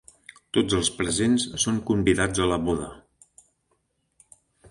Tots 0.57 0.75
els 0.77 0.87
presents 1.01 1.45
són 1.65 1.77
convidats 1.91 2.43
a 2.45 2.49
la 2.53 2.59
boda. 2.69 2.89